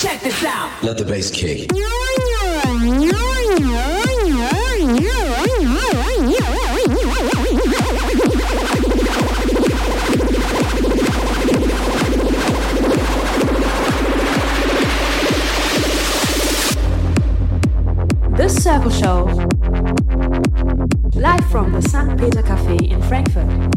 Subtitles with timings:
[0.00, 0.70] check this out.
[0.82, 1.68] Let the bass kick.
[18.36, 19.24] The Circle Show.
[21.14, 22.18] Live from the St.
[22.18, 23.70] Peter Cafe in Frankfurt.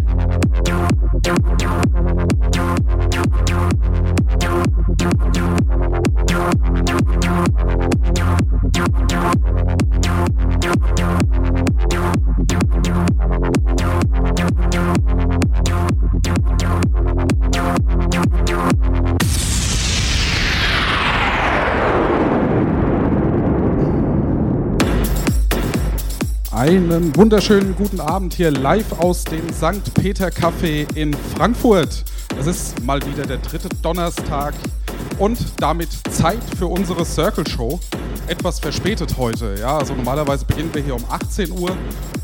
[26.74, 29.94] Einen wunderschönen guten Abend hier live aus dem St.
[29.94, 32.04] Peter Café in Frankfurt.
[32.40, 34.56] Es ist mal wieder der dritte Donnerstag
[35.20, 37.80] und damit Zeit für unsere Circle Show.
[38.26, 41.78] Etwas verspätet heute, ja, also normalerweise beginnen wir hier um 18 Uhr.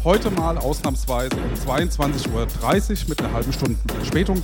[0.03, 4.41] Heute mal ausnahmsweise um 22.30 Uhr mit einer halben Stunde Verspätung.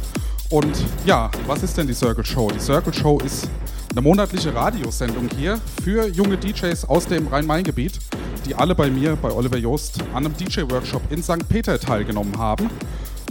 [0.51, 2.51] Und ja, was ist denn die Circle Show?
[2.51, 3.49] Die Circle Show ist
[3.89, 7.99] eine monatliche Radiosendung hier für junge DJs aus dem Rhein-Main-Gebiet
[8.45, 11.47] die alle bei mir, bei Oliver Joost, an einem DJ-Workshop in St.
[11.49, 12.69] Peter teilgenommen haben.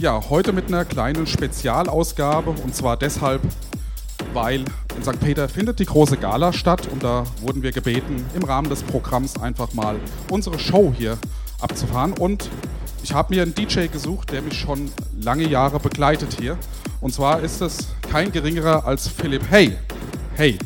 [0.01, 3.41] Ja, heute mit einer kleinen Spezialausgabe und zwar deshalb,
[4.33, 4.65] weil
[4.97, 5.19] in St.
[5.21, 9.41] Peter findet die große Gala statt und da wurden wir gebeten, im Rahmen des Programms
[9.41, 9.95] einfach mal
[10.29, 11.17] unsere Show hier
[11.61, 12.13] abzufahren.
[12.13, 12.49] Und
[13.03, 16.57] ich habe mir einen DJ gesucht, der mich schon lange Jahre begleitet hier.
[16.99, 19.77] Und zwar ist es kein geringerer als Philipp Hey.
[20.35, 20.57] Hey.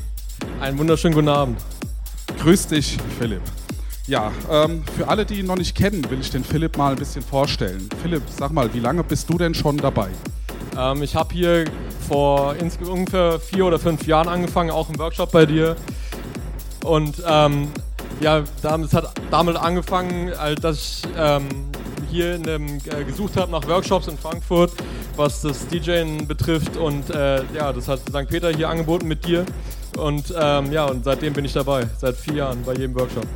[0.59, 1.59] Einen wunderschönen guten Abend.
[2.39, 3.41] Grüß dich, Philipp.
[4.09, 6.97] Ja, ähm, für alle, die ihn noch nicht kennen, will ich den Philipp mal ein
[6.97, 7.87] bisschen vorstellen.
[8.01, 10.09] Philipp, sag mal, wie lange bist du denn schon dabei?
[10.75, 11.65] Ähm, ich habe hier
[12.07, 12.55] vor
[12.89, 15.75] ungefähr vier oder fünf Jahren angefangen, auch im Workshop bei dir.
[16.83, 17.67] Und ähm,
[18.19, 21.43] ja, es hat damit angefangen, dass ich ähm,
[22.09, 24.71] hier einem, äh, gesucht habe nach Workshops in Frankfurt,
[25.17, 26.77] was das DJing betrifft.
[26.77, 28.27] Und äh, ja, das hat St.
[28.27, 29.45] Peter hier angeboten mit dir.
[29.99, 33.27] Und ähm, ja, und seitdem bin ich dabei, seit vier Jahren bei jedem Workshop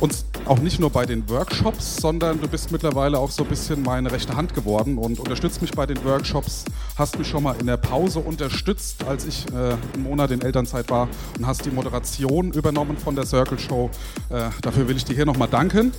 [0.00, 3.82] und auch nicht nur bei den Workshops, sondern du bist mittlerweile auch so ein bisschen
[3.82, 6.64] meine rechte Hand geworden und unterstützt mich bei den Workshops,
[6.96, 9.54] hast mich schon mal in der Pause unterstützt, als ich äh,
[9.94, 11.08] einen Monat in Elternzeit war
[11.38, 13.90] und hast die Moderation übernommen von der Circle Show.
[14.28, 15.92] Äh, dafür will ich dir hier nochmal danken.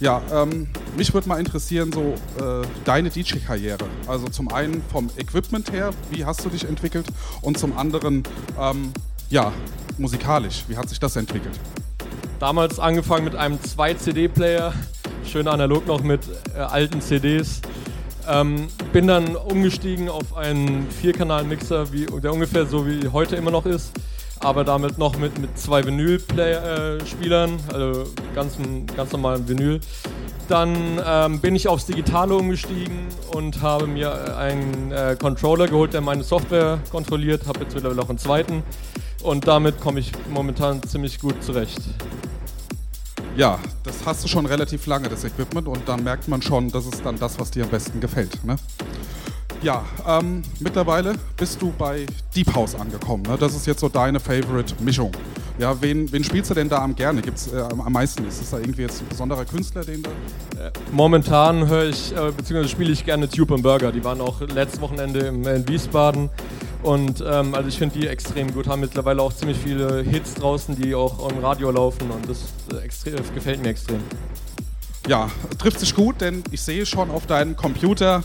[0.00, 3.84] Ja, ähm, mich würde mal interessieren, so äh, deine DJ-Karriere.
[4.06, 7.06] Also zum einen vom Equipment her, wie hast du dich entwickelt?
[7.42, 8.22] Und zum anderen,
[8.58, 8.92] ähm,
[9.28, 9.52] ja,
[9.98, 11.60] musikalisch, wie hat sich das entwickelt?
[12.40, 14.72] Damals angefangen mit einem 2-CD-Player,
[15.26, 16.22] schön analog noch mit
[16.56, 17.60] äh, alten CDs.
[18.26, 21.84] Ähm, bin dann umgestiegen auf einen Vierkanal-Mixer,
[22.22, 23.92] der ungefähr so wie heute immer noch ist,
[24.40, 28.56] aber damit noch mit, mit zwei Vinyl-Spielern, äh, also ganz,
[28.96, 29.80] ganz normalen Vinyl.
[30.48, 36.00] Dann ähm, bin ich aufs Digitale umgestiegen und habe mir einen äh, Controller geholt, der
[36.00, 38.62] meine Software kontrolliert, habe jetzt mittlerweile auch einen zweiten
[39.22, 41.80] und damit komme ich momentan ziemlich gut zurecht.
[43.36, 46.86] Ja, das hast du schon relativ lange, das Equipment, und dann merkt man schon, das
[46.86, 48.44] ist dann das, was dir am besten gefällt.
[48.44, 48.56] Ne?
[49.62, 53.24] Ja, ähm, mittlerweile bist du bei Deep House angekommen.
[53.24, 53.36] Ne?
[53.38, 55.12] Das ist jetzt so deine Favorite-Mischung.
[55.58, 57.20] Ja, wen, wen spielst du denn da am gerne?
[57.20, 58.26] Gibt's äh, am meisten?
[58.26, 60.08] Ist es da irgendwie jetzt ein besonderer Künstler, den du.
[60.58, 63.92] Äh, momentan höre ich, äh, beziehungsweise spiele ich gerne Tube und Burger.
[63.92, 66.30] Die waren auch letztes Wochenende im, in Wiesbaden.
[66.82, 70.74] Und ähm, also ich finde die extrem gut, haben mittlerweile auch ziemlich viele Hits draußen,
[70.74, 74.00] die auch im Radio laufen und das, äh, extrem, das gefällt mir extrem.
[75.06, 78.22] Ja, trifft sich gut, denn ich sehe schon auf deinem Computer,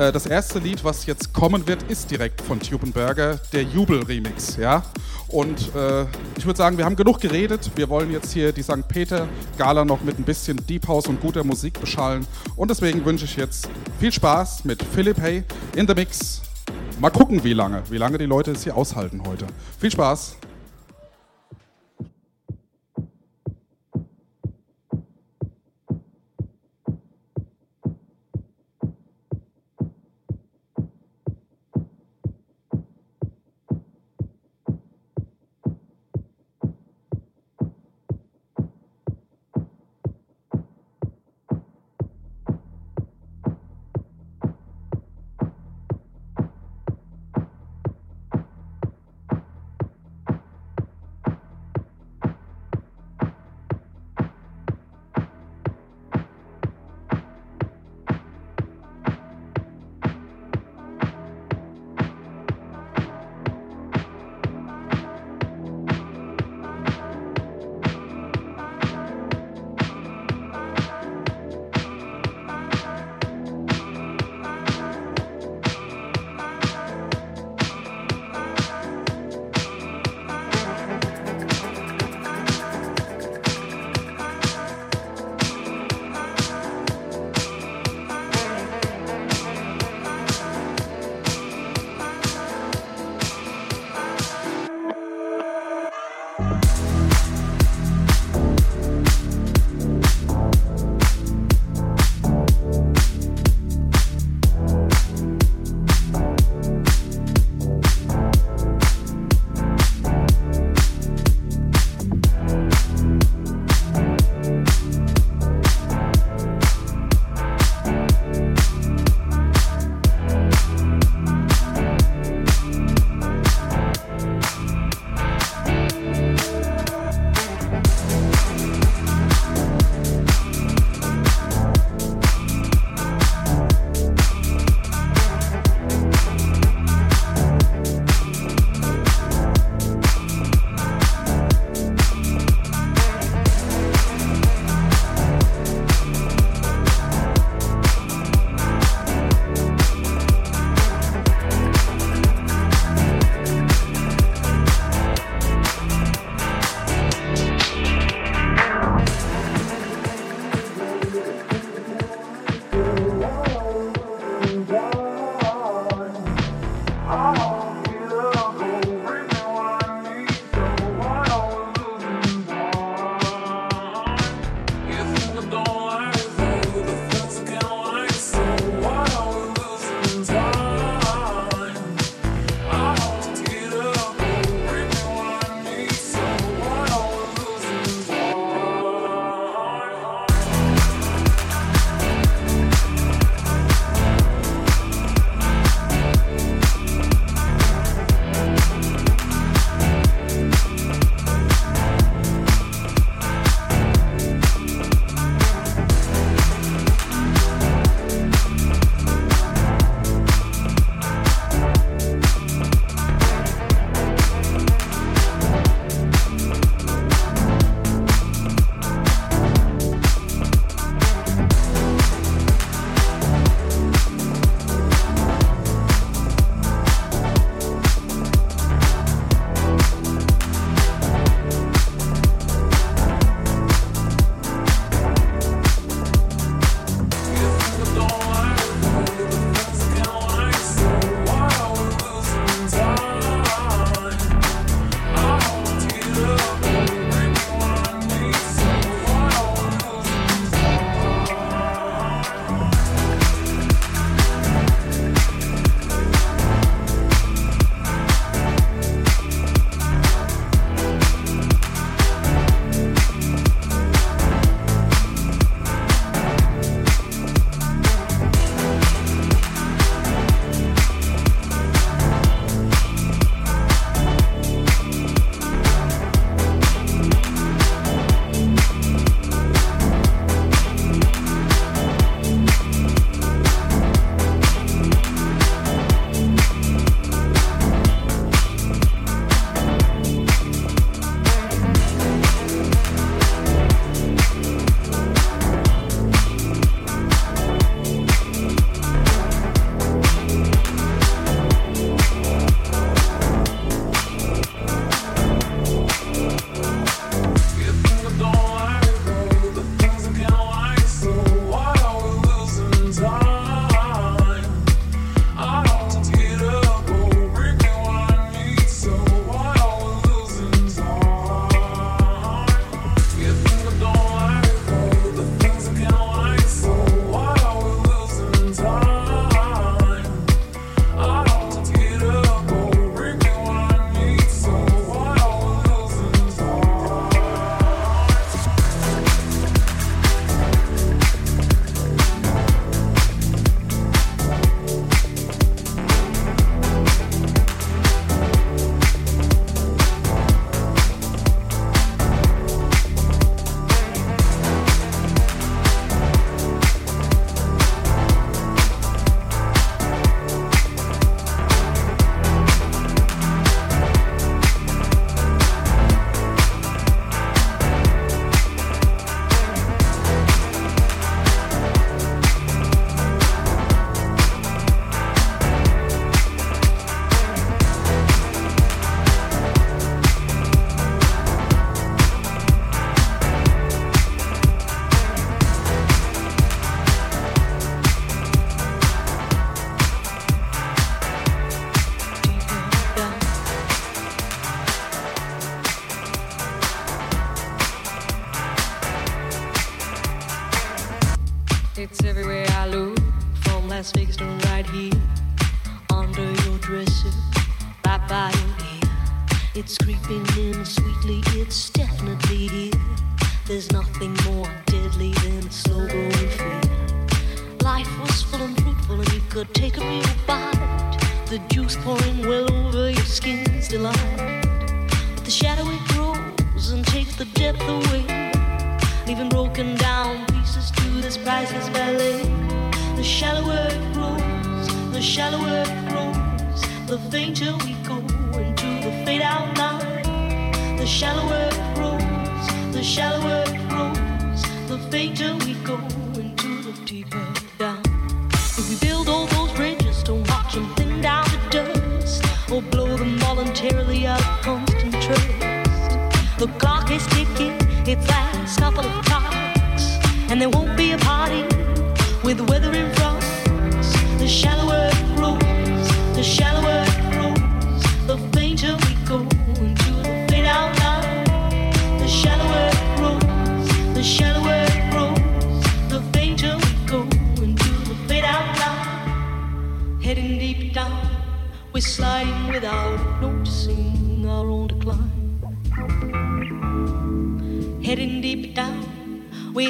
[0.00, 4.56] äh, das erste Lied, was jetzt kommen wird, ist direkt von Tubenberger, der Jubel-Remix.
[4.56, 4.82] Ja?
[5.28, 6.06] Und äh,
[6.36, 7.70] ich würde sagen, wir haben genug geredet.
[7.76, 8.88] Wir wollen jetzt hier die St.
[8.88, 12.26] Peter-Gala noch mit ein bisschen Deep House und guter Musik beschallen.
[12.56, 13.68] Und deswegen wünsche ich jetzt
[14.00, 15.44] viel Spaß mit Philipp Hay
[15.76, 16.42] in the Mix
[17.00, 19.46] Mal gucken, wie lange, wie lange die Leute es hier aushalten heute.
[19.78, 20.36] Viel Spaß!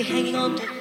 [0.02, 0.79] Hanging on to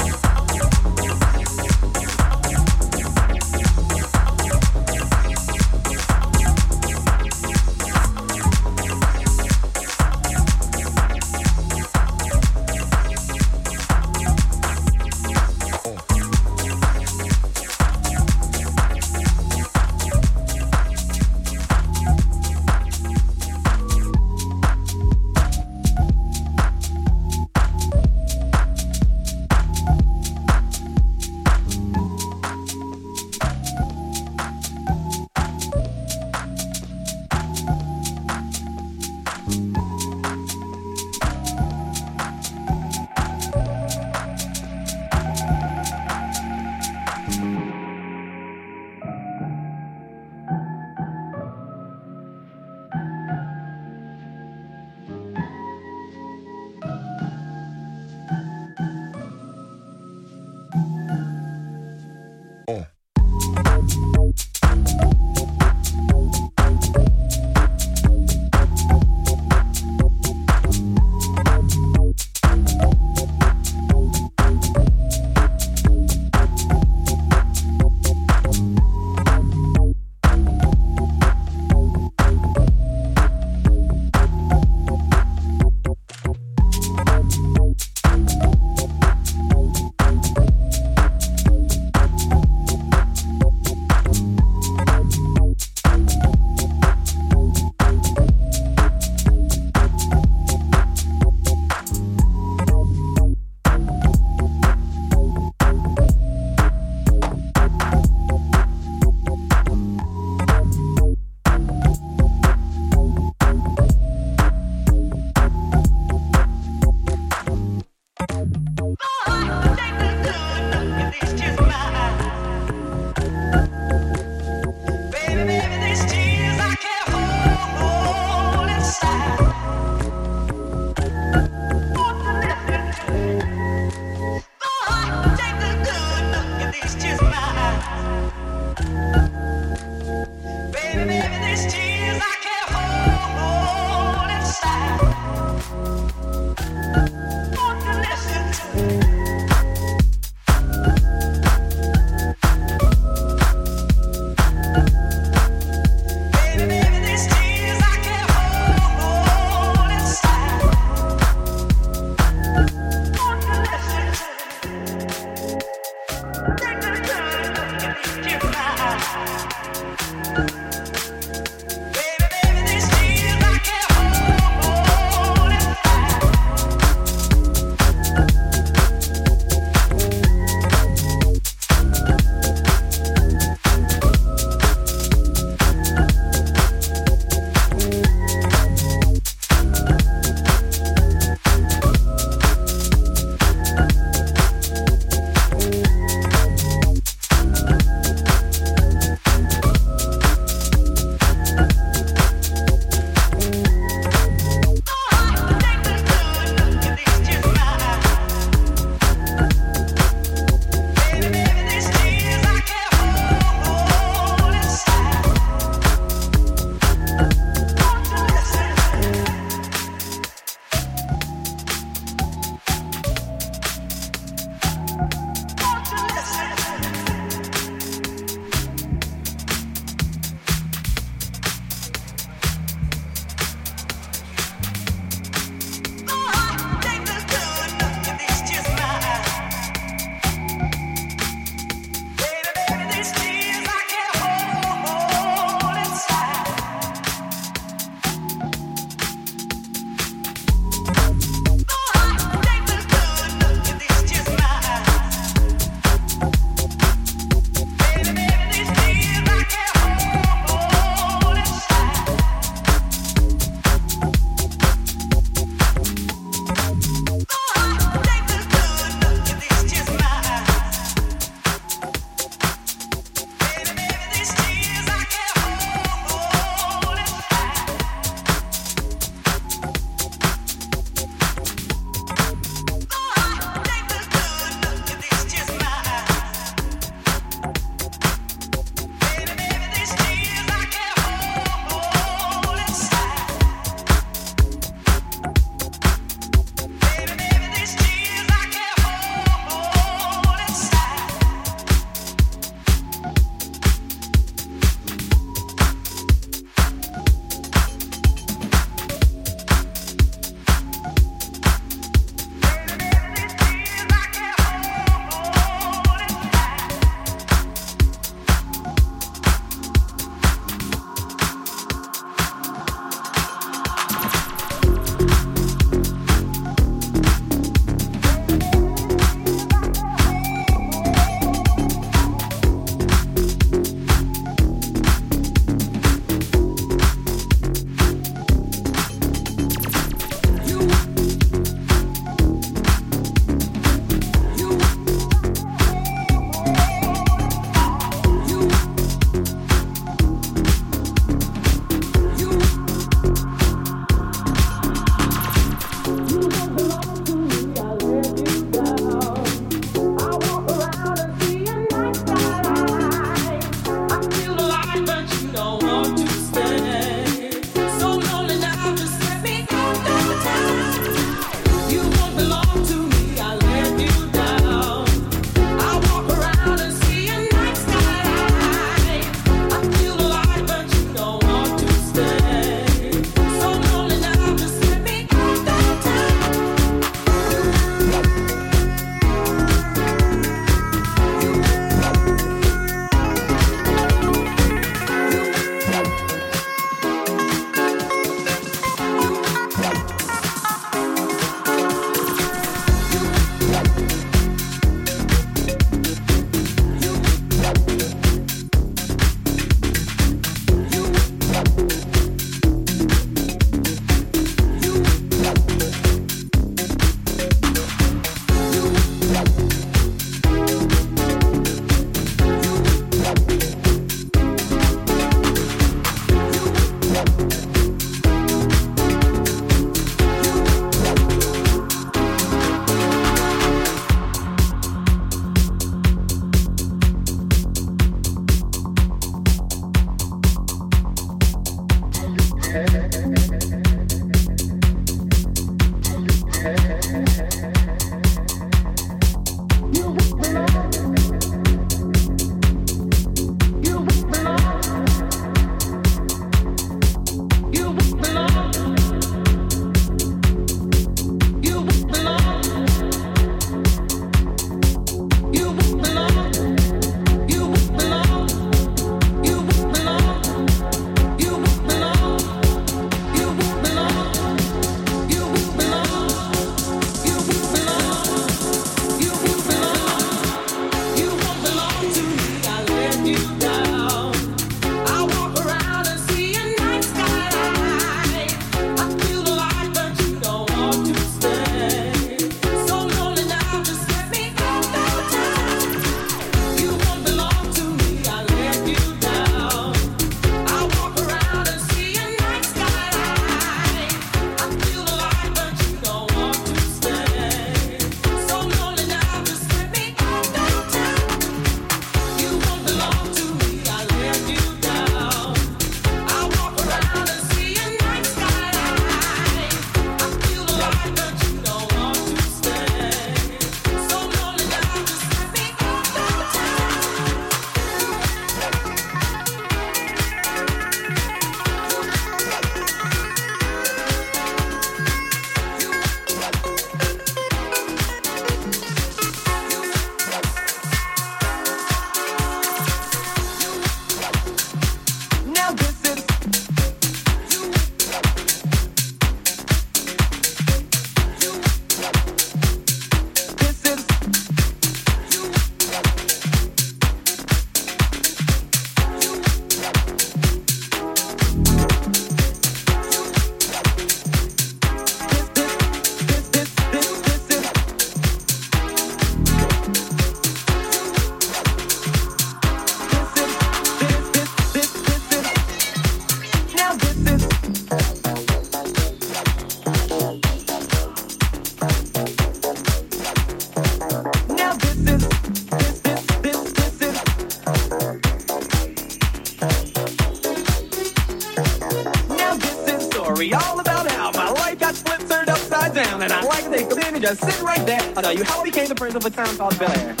[597.11, 597.81] Now sit right there.
[597.97, 600.00] I'll tell you how I became the prince of a town called Bel Air.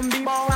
[0.00, 0.49] zombie ball.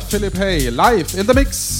[0.00, 1.71] Philip Hay, live in the mix.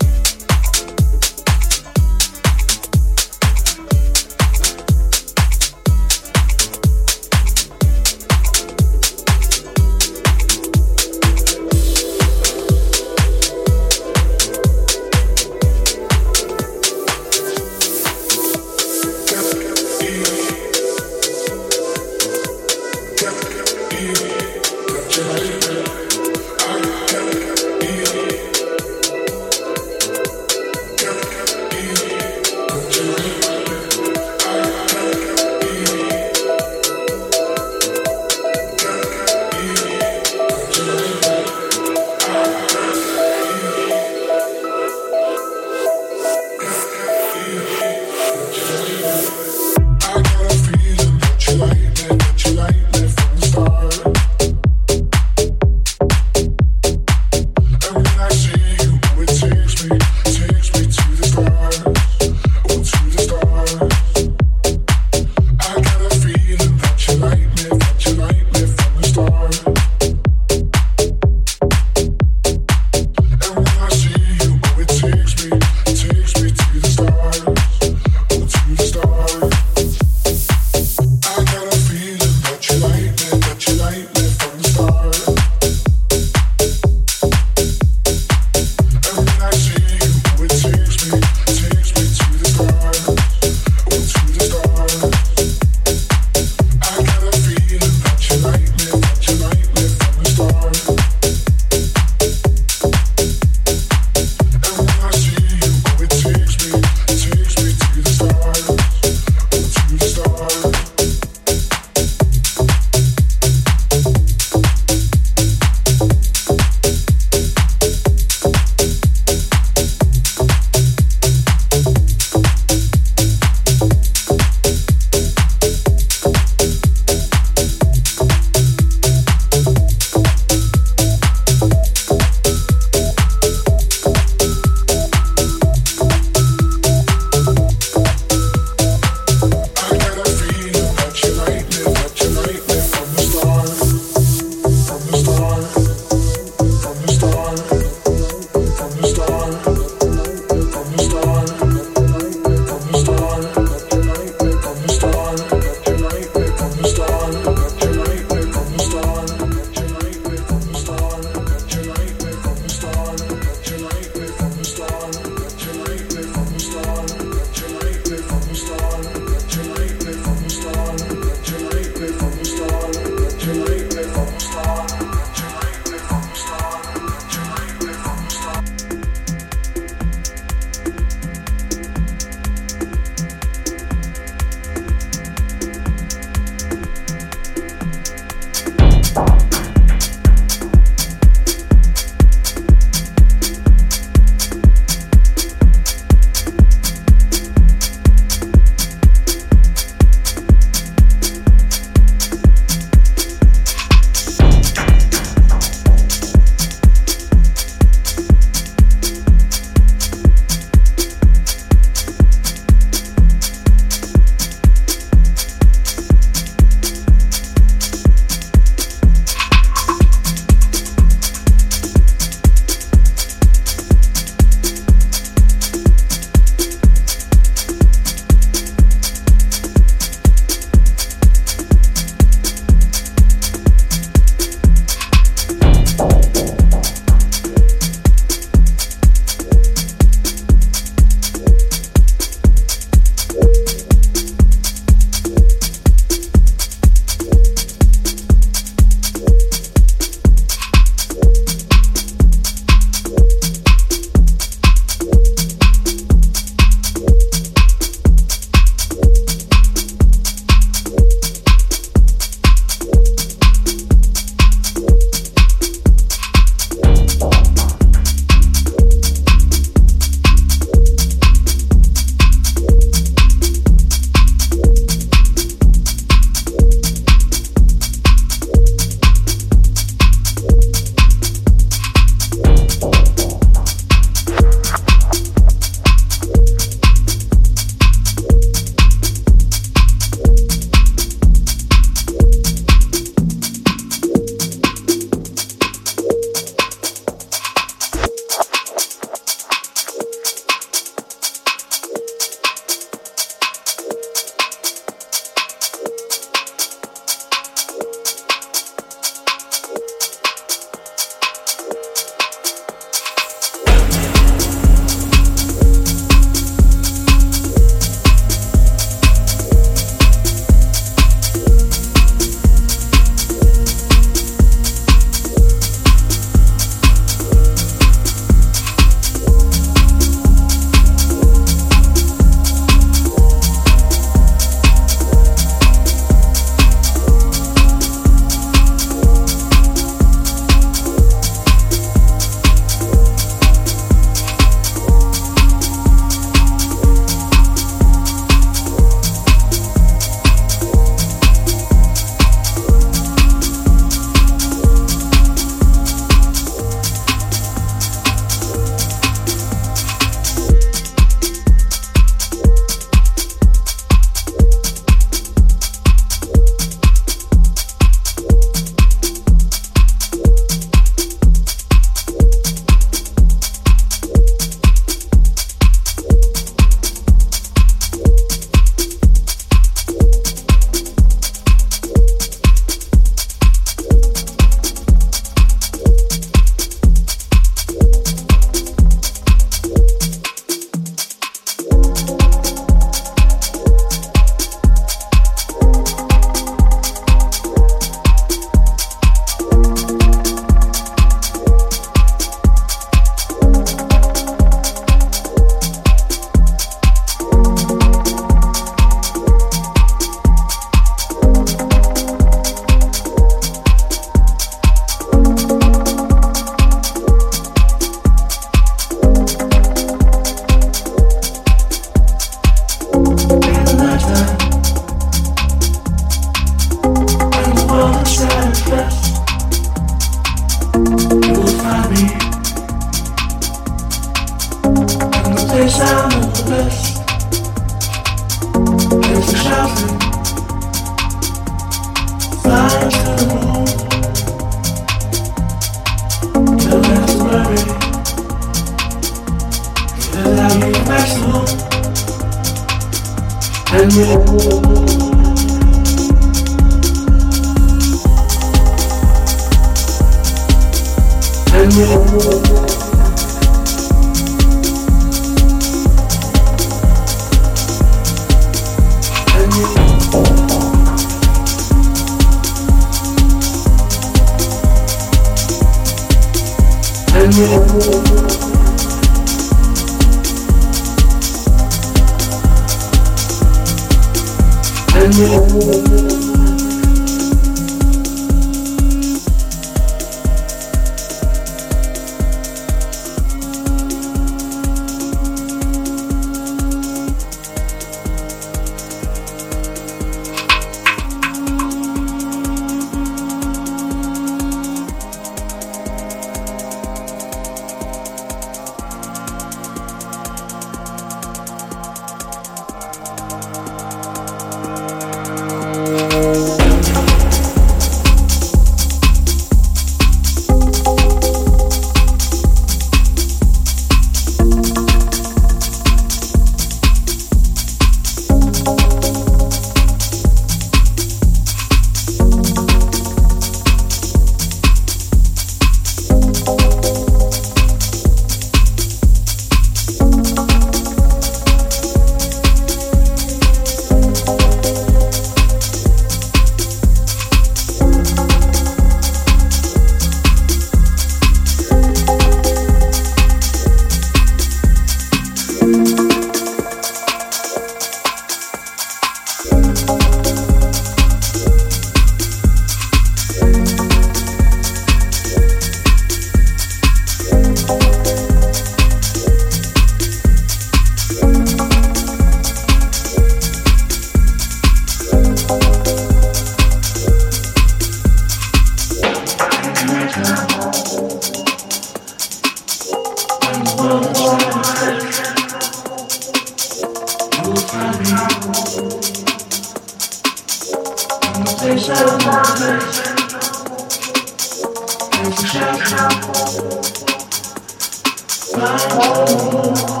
[598.57, 600.00] my home.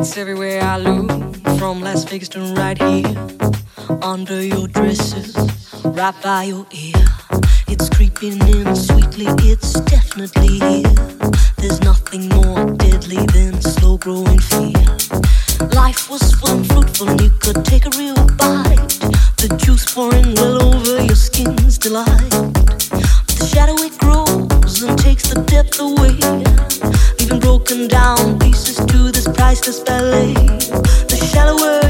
[0.00, 1.10] It's everywhere I look,
[1.58, 3.14] from Las Vegas to right here.
[4.00, 5.36] Under your dresses,
[5.84, 7.04] right by your ear.
[7.68, 10.94] It's creeping in sweetly, it's definitely here.
[11.58, 14.86] There's nothing more deadly than slow growing fear.
[15.74, 18.88] Life was full and fruitful, and you could take a real bite.
[19.36, 22.30] The juice pouring well over your skin's delight.
[22.30, 26.16] But the shadow it grows and takes the depth away,
[27.18, 28.19] leaving broken down
[29.50, 30.60] tries to spell it.
[31.08, 31.89] The shallower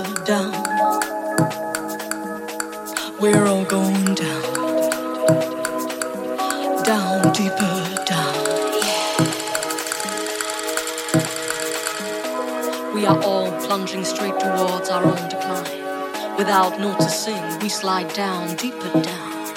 [13.91, 16.37] plunging straight towards our own decline.
[16.37, 19.53] Without noticing, we slide down, deeper down.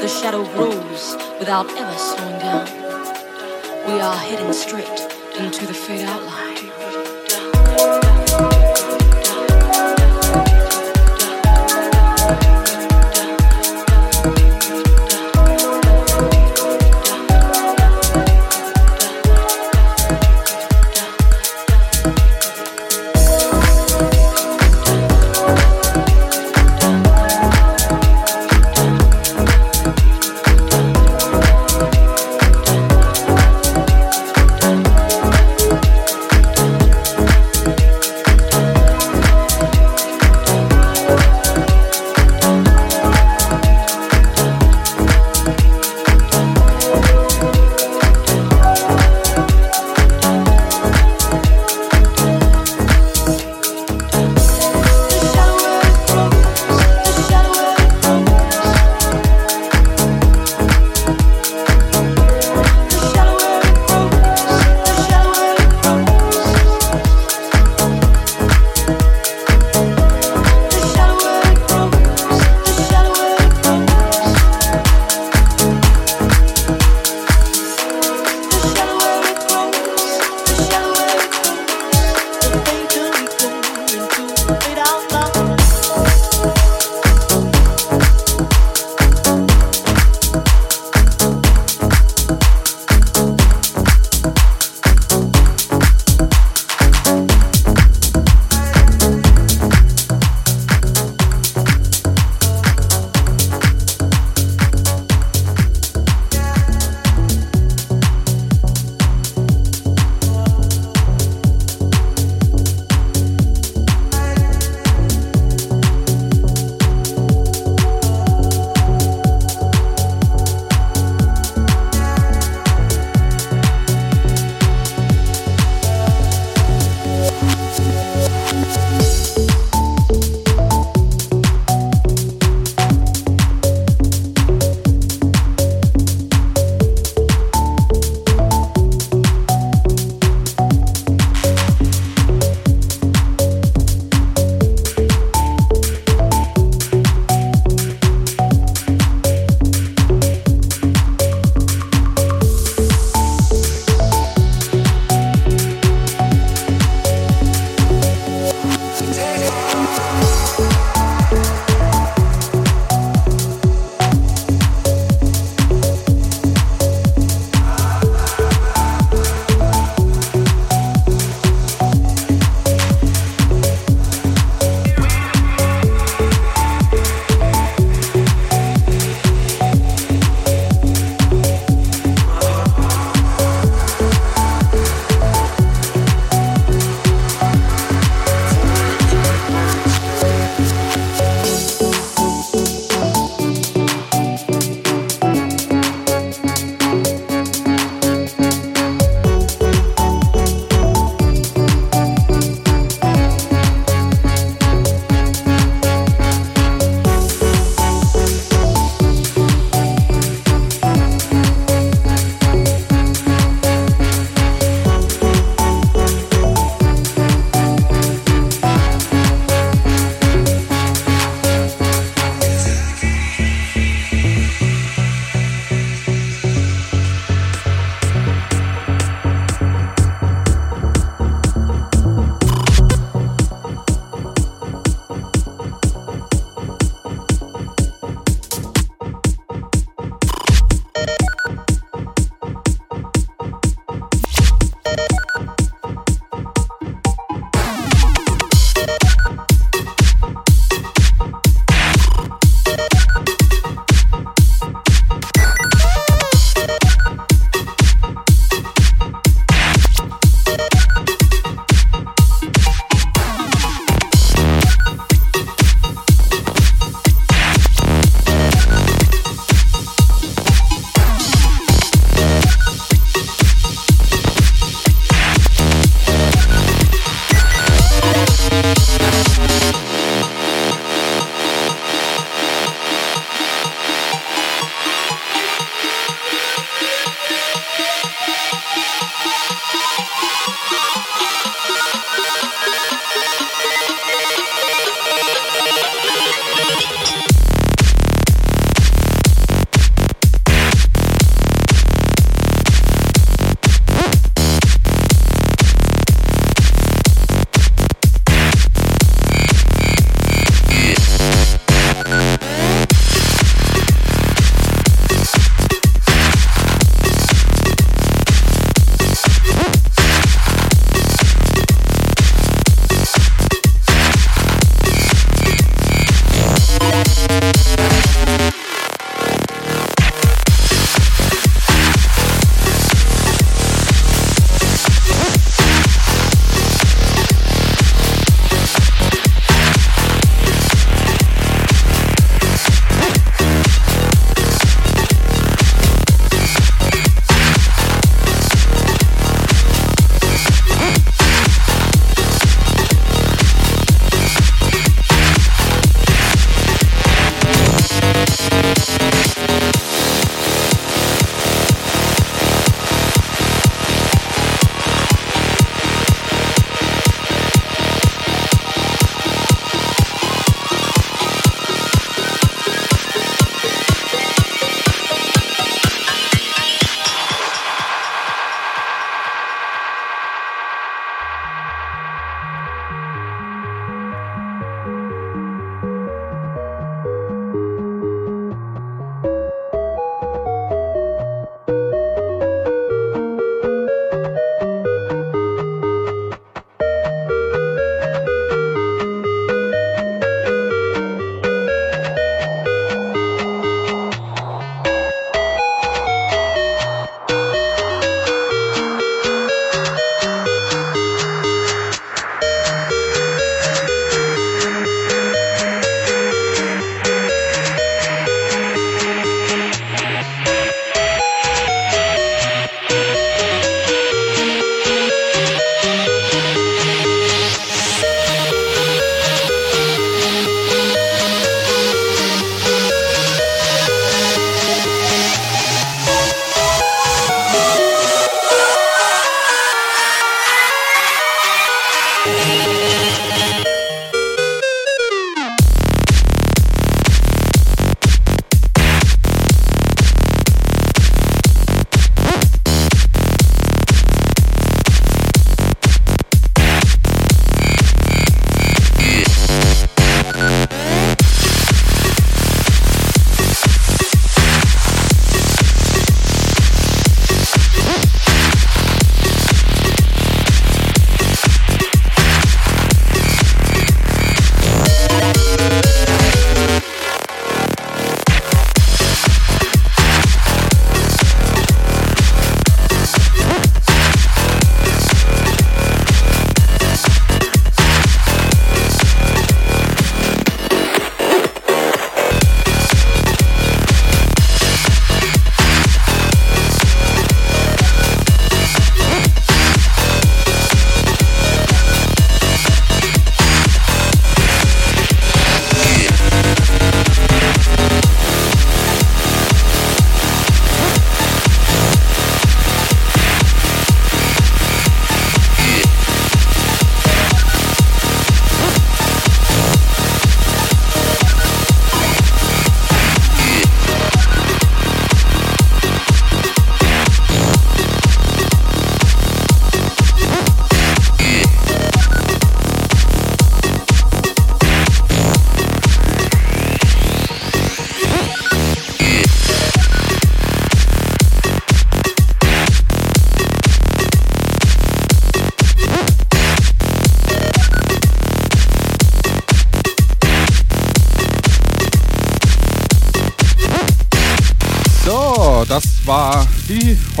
[0.00, 2.66] The shadow grows without ever slowing down.
[3.86, 5.00] We are heading straight
[5.38, 6.22] into the fade out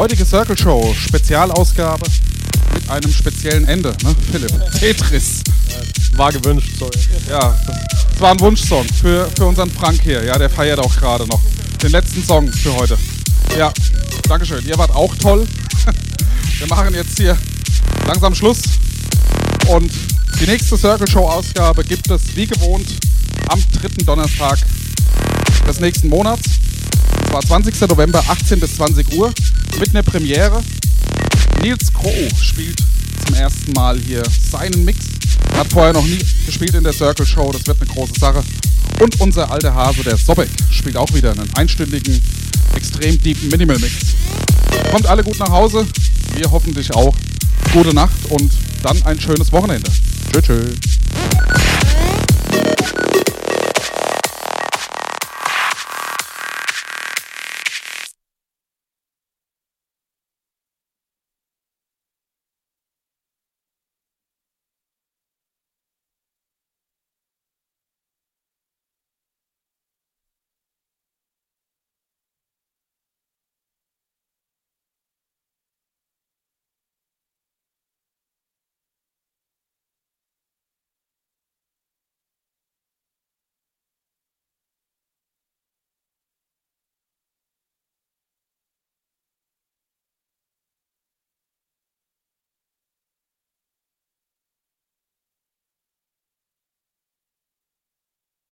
[0.00, 2.06] heutige Circle Show Spezialausgabe
[2.72, 4.50] mit einem speziellen Ende, ne, Philipp?
[4.78, 5.42] Tetris.
[6.14, 6.98] War gewünscht, sorry.
[7.28, 7.54] Ja,
[8.10, 10.24] das war ein Wunschsong für, für unseren Frank hier.
[10.24, 11.42] Ja, der feiert auch gerade noch.
[11.82, 12.96] Den letzten Song für heute.
[13.58, 13.70] Ja,
[14.26, 14.66] Dankeschön.
[14.66, 15.46] Ihr wart auch toll.
[16.58, 17.36] Wir machen jetzt hier
[18.06, 18.62] langsam Schluss.
[19.68, 19.92] Und
[20.40, 22.88] die nächste Circle Show Ausgabe gibt es wie gewohnt
[23.48, 24.60] am dritten Donnerstag
[25.68, 26.46] des nächsten Monats.
[27.18, 27.78] Und zwar 20.
[27.82, 29.30] November, 18 bis 20 Uhr.
[29.78, 30.62] Mit einer Premiere.
[31.62, 32.78] Nils Kroh spielt
[33.26, 34.98] zum ersten Mal hier seinen Mix.
[35.56, 38.42] Hat vorher noch nie gespielt in der Circle Show, das wird eine große Sache.
[39.00, 42.20] Und unser alter Hase, der Sobek, spielt auch wieder einen einstündigen,
[42.74, 43.94] extrem deepen Minimal Mix.
[44.90, 45.86] Kommt alle gut nach Hause,
[46.34, 47.14] wir hoffentlich auch.
[47.72, 48.50] Gute Nacht und
[48.82, 49.90] dann ein schönes Wochenende.
[50.32, 50.62] Tschö, tschö.